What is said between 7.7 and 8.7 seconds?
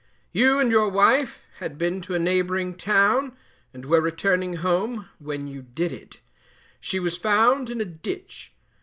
a ditch.